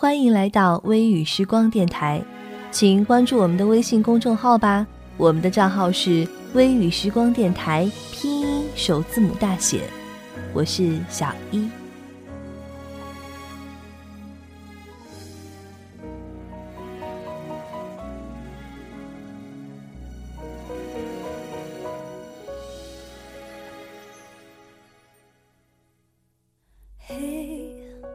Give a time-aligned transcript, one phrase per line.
[0.00, 2.22] 欢迎来到微雨时光电台，
[2.70, 4.86] 请关注我们的微信公众号吧。
[5.16, 6.24] 我们的账号是
[6.54, 9.80] 微雨时光电台，拼音首字母大写。
[10.54, 11.68] 我是小一。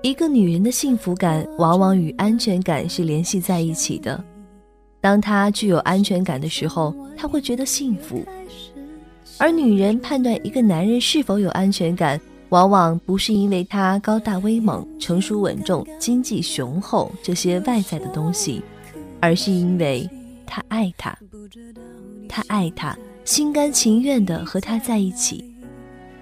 [0.04, 4.22] 一个女人的幸福感，往往与安全感是联系在一起的。
[5.00, 8.22] 当她具有安全感的时候，她会觉得幸福。
[9.38, 18.62] 而女人判断一个男人是否有安全感，往往不是因为他高大威猛、成熟稳重、经济雄厚这些外在的东西，
[19.22, 20.08] 而是因为
[20.46, 21.18] 他爱他，
[22.28, 22.94] 他爱他，
[23.24, 25.46] 心甘情愿地和他在一起，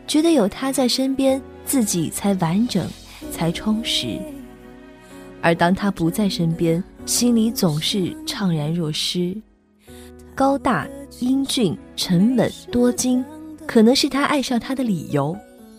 [0.06, 2.88] 觉得有他在身边，自己才完整。
[3.32, 4.20] 才充实，
[5.42, 9.36] 而当他不在身边，心里总是怅然若失。
[10.36, 10.88] 高大、
[11.20, 13.24] 英俊、沉稳、多金，
[13.66, 15.36] 可能是他爱上他的理由，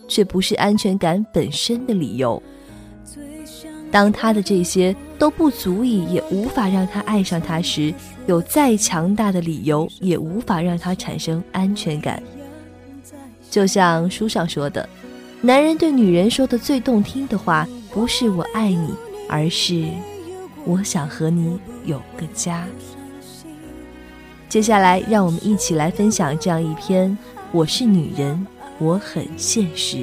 [0.07, 2.41] 却不是安全感本身的理由。
[3.91, 7.93] 当他的这些都不足以，也无法让他爱上他时，
[8.25, 12.21] 有再强大的理由，也无法让他产生安全感。
[13.49, 14.87] 就像书上说的。
[15.45, 18.95] 男人对女人说的最动听的话，不是“我爱你”，
[19.27, 19.89] 而是
[20.63, 22.65] “我想和你有个家”。
[24.47, 27.11] 接下来，让我们一起来分享这样一篇
[27.51, 28.47] 《我是女人，
[28.79, 29.97] 我很现实》。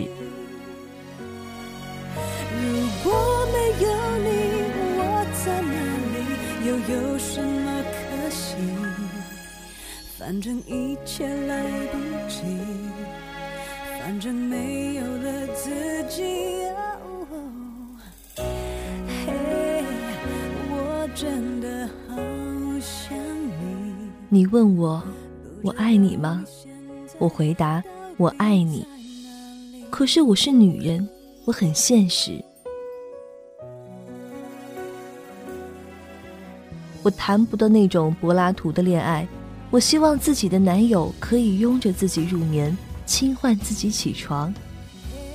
[10.18, 11.98] 反正一切来不
[12.28, 12.44] 及。
[14.10, 15.70] 反正没有了自
[16.08, 16.24] 己。
[20.68, 22.16] 我真的好
[22.80, 23.16] 想
[23.46, 24.10] 你。
[24.28, 25.00] 你问我，
[25.62, 26.44] 我爱你吗？
[27.20, 27.80] 我回答，
[28.16, 28.84] 我爱你。
[29.90, 31.08] 可是我是女人，
[31.44, 32.32] 我很现实。
[37.04, 39.24] 我谈不得那种柏拉图的恋爱。
[39.70, 42.76] 我希望自己的男友可以拥着自己入眠。
[43.10, 44.54] 轻唤自己起床，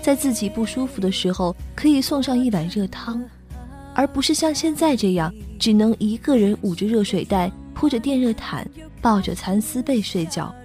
[0.01, 3.21] 在自己不舒服的时候可以送上一碗热汤，
[3.93, 8.65] 而不是像现在这样只能一个人捂着热水袋，铺着电热毯，
[9.01, 10.55] 抱着蚕丝被睡觉。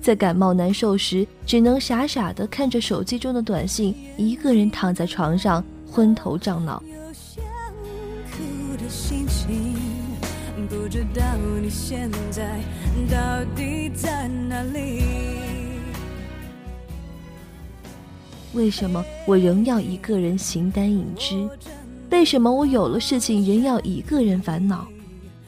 [0.00, 6.80] 在感冒难受时，只能傻傻的看着手机中的短信，一个人躺在床上昏头胀脑。
[10.68, 11.22] 不知道
[11.60, 12.60] 你现在
[13.10, 15.57] 到底在哪里。
[18.52, 21.48] 为什么我仍要一个人形单影只？
[22.10, 24.86] 为什么我有了事情仍要一个人烦恼？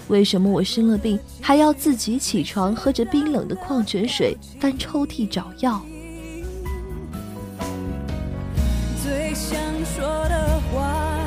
[0.09, 5.81] 为什么我生了病还要自己起床，喝着冰冷的矿泉水，翻抽屉找药？
[9.03, 11.27] 最想说的话，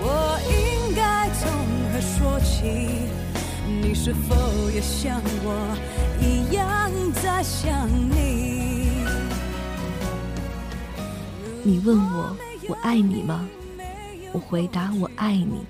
[0.00, 1.50] 我应该从
[1.92, 2.62] 何说起？
[3.82, 4.34] 你是否
[4.70, 5.76] 也像我
[6.20, 6.90] 一样
[7.22, 8.51] 在想你？
[11.64, 12.36] 你问我
[12.68, 13.48] 我爱你吗？
[14.32, 15.60] 我回答我爱你。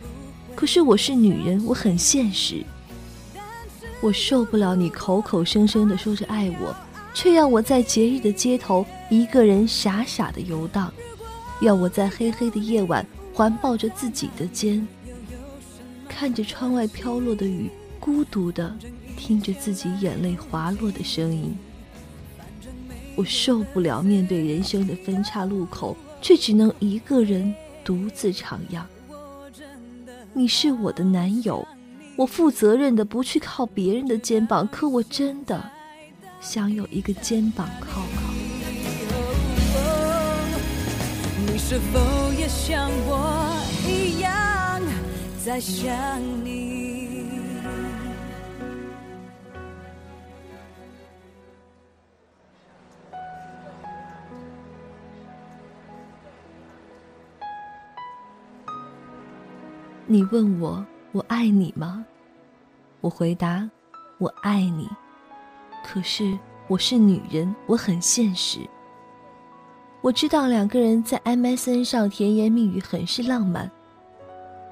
[0.55, 2.65] 可是我是女人，我很现实。
[4.01, 6.75] 我受不了你口口声声的说着爱我，
[7.13, 10.91] 却要我在节日的街头一个人傻傻的游荡，
[11.61, 14.87] 要我在黑黑的夜晚环抱着自己的肩，
[16.09, 18.75] 看着窗外飘落的雨，孤独的
[19.17, 21.55] 听着自己眼泪滑落的声音。
[23.15, 27.55] 我受不了面对人生的分岔路口，却只能一个人
[27.85, 28.83] 独自徜徉。
[30.33, 31.67] 你是我的男友，
[32.17, 35.63] 我负责任的不去靠别人的肩膀，可我真的
[36.41, 38.33] 想有一个肩膀靠靠。
[41.47, 44.81] 你是否也像我一样
[45.45, 46.62] 在想你？
[60.07, 62.05] 你问我我爱你吗？
[63.01, 63.69] 我回答
[64.19, 64.89] ：“我爱你。”
[65.85, 66.39] 可是
[66.69, 68.61] 我是女人，我很现实。
[70.01, 73.71] 我知道两个人在 MSN 上甜言蜜语很是浪漫，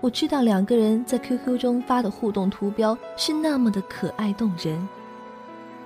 [0.00, 4.88] 我知道两个人在 QQ 中发的互动图标是那么的可爱动人，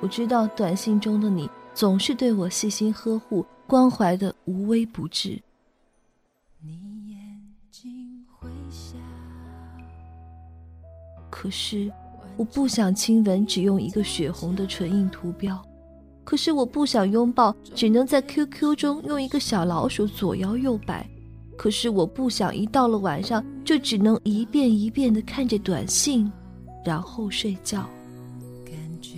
[0.01, 5.39] 我知道短信中的你总是对我细心呵护、关怀的无微不至。
[6.63, 7.14] 你也
[11.45, 11.93] 可是。
[12.37, 15.57] 我不想亲吻只用一个血红的唇印图标，
[16.25, 21.09] 可是我不想拥抱只能在 QQ 中用一个小老鼠左摇右摆，
[21.57, 26.29] 可是我不想一到了晚上就只能一遍一遍的看着短信，
[26.85, 27.89] 然后睡觉。
[28.65, 29.11] 感觉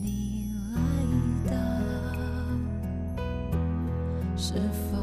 [0.00, 1.56] 你来到，
[4.36, 4.96] 是否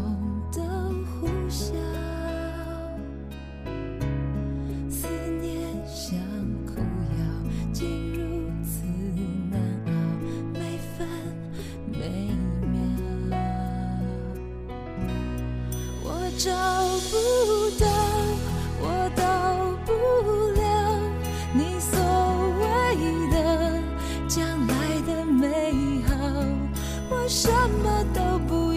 [27.29, 27.47] 什
[27.83, 28.68] 么都不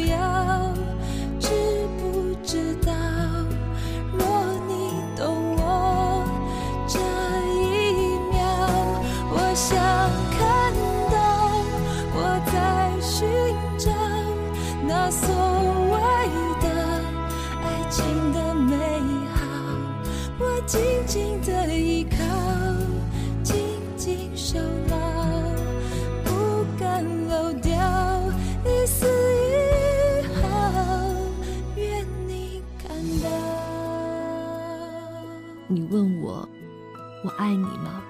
[37.43, 38.01] 爱你吗？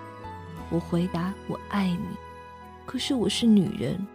[0.68, 2.04] 我回答我爱你。
[2.84, 4.06] 可是我是女人，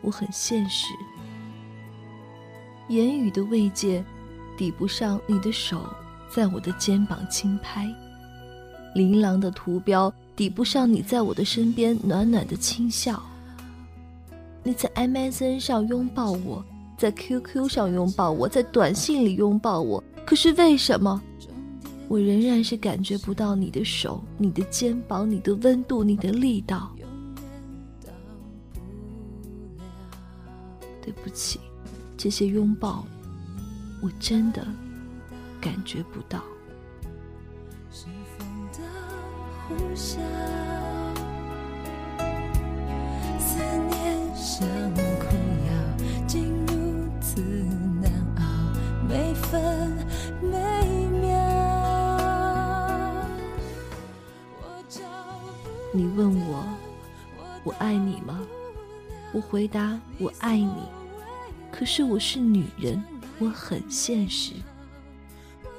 [0.00, 0.86] 我很现实。
[2.88, 4.02] 言语的慰藉，
[4.56, 5.86] 抵不上你的手
[6.30, 7.84] 在我的肩膀轻拍；
[8.94, 13.22] 琳琅的图标，抵不上你在我的身边暖暖的轻笑。
[14.62, 16.64] 你在 MSN 上拥抱我，
[16.96, 20.02] 在 QQ 上拥抱我，在短信里拥抱我。
[20.24, 21.20] 可是为什么？
[22.10, 26.92] 我仍然是感觉不到你的手、你的肩膀、你的温度、你的力道。
[31.00, 31.60] 对不起，
[32.16, 33.06] 这些拥抱，
[34.02, 34.66] 我真的
[35.60, 36.42] 感觉不到。
[39.68, 39.76] 你
[59.50, 60.70] 回答我爱你。
[61.72, 63.02] 可是我是女人，
[63.40, 64.52] 我很现实。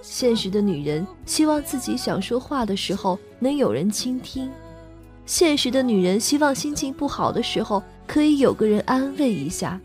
[0.01, 4.51] 现实的女人希望自己想说话的时候能有人倾听，
[5.25, 9.79] 现实的女人希望心情不好的时候可以有个人安慰一下，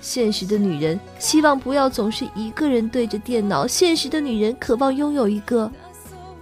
[0.00, 5.68] 现实的女人希望不要总是一个人对着电脑，现实的女人渴望拥有一个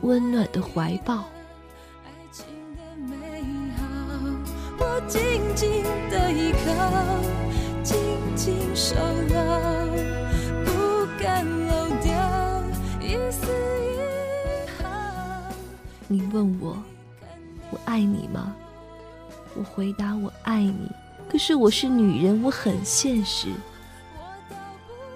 [0.03, 1.25] 温暖的怀抱。
[5.55, 6.69] 静静的依靠，
[7.83, 7.97] 紧
[8.37, 8.95] 紧守
[9.35, 9.87] 牢，
[10.65, 12.63] 不敢漏掉
[13.01, 13.47] 一丝
[13.83, 14.89] 一毫。
[16.07, 16.77] 你问我，
[17.71, 18.55] 我爱你吗？
[19.57, 20.91] 我回答我爱你。
[21.29, 23.49] 可是我是女人，我很现实。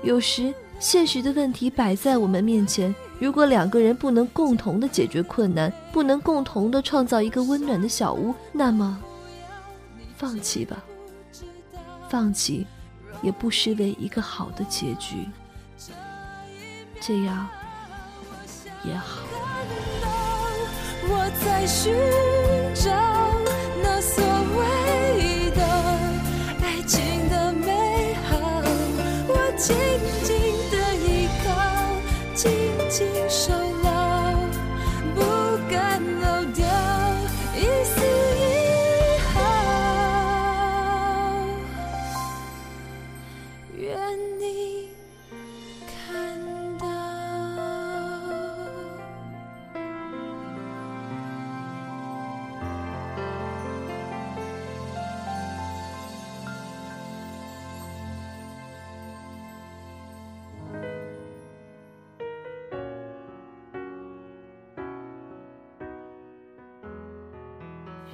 [0.02, 9.00] 有时现实的问题摆在我们面前，如果两个人不能共同的解决困难，不能共同的创造一个温暖的小屋，那么。
[10.16, 10.83] 放弃吧，
[12.09, 12.66] 放弃
[13.23, 15.28] 也不失为一个好的结局，
[17.00, 17.47] 这样
[18.85, 19.23] 也好。
[21.06, 21.92] 我在寻
[22.75, 22.90] 找
[23.83, 24.25] 那所
[24.56, 25.62] 谓的
[26.62, 28.62] 爱情的美好，
[29.28, 29.52] 我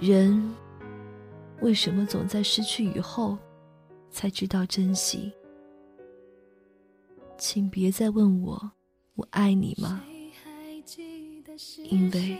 [0.00, 0.42] 人
[1.60, 3.36] 为什么总在失去以后
[4.10, 5.30] 才知道珍惜？
[7.36, 8.72] 请别再问我
[9.14, 10.02] 我爱你吗？
[11.84, 12.38] 因为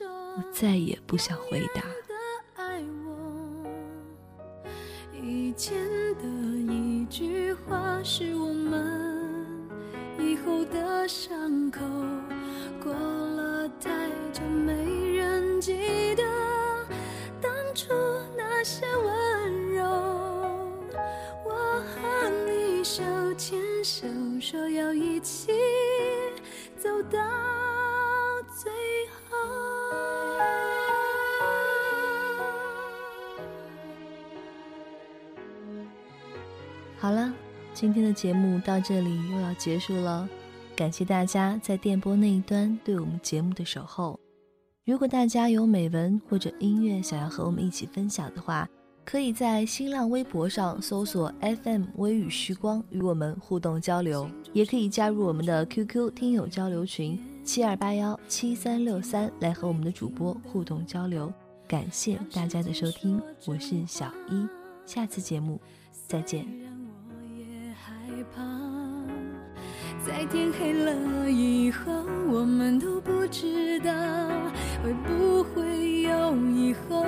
[0.00, 1.82] 我再也不想回答。
[5.22, 5.76] 以前
[6.14, 6.24] 的
[6.72, 8.51] 一句话是我
[37.02, 37.34] 好了，
[37.74, 40.28] 今天的节目到这里又要结束了，
[40.76, 44.16] 感谢大家在电波那一端对我们节目的守候。
[44.84, 48.68] 如果大家有美文或者音乐想要和我们一起分享的话，
[49.04, 61.32] 可以在新浪微博上搜索 FM 微雨时光与我们互动交流，也可以加入我们的 QQ 听友交流群七二八幺七三六三来和我们的主播互动交流。
[61.66, 64.46] 感谢大家的收听，我是小一，
[64.86, 65.60] 下次节目
[66.06, 66.71] 再见。
[68.34, 68.42] 怕，
[70.04, 71.92] 在天黑了以后，
[72.30, 73.92] 我们都不知道
[74.82, 77.04] 会不会有以后。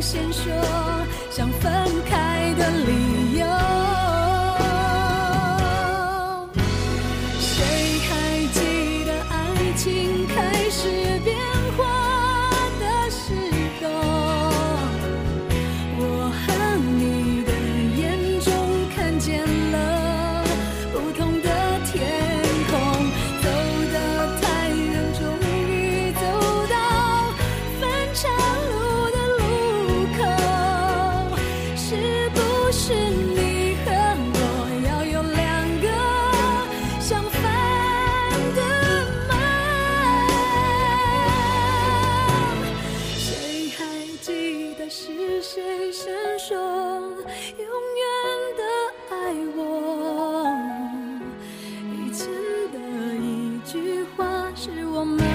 [0.00, 0.52] 先说
[1.30, 1.72] 想分
[2.06, 3.17] 开的理由。
[54.98, 55.27] 我们。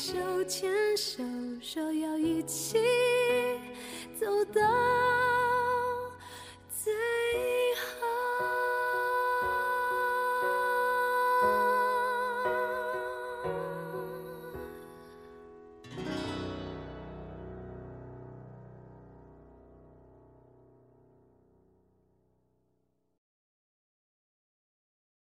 [0.00, 0.14] 手
[0.44, 1.24] 牵手，
[1.60, 2.78] 说要一起
[4.14, 4.62] 走到。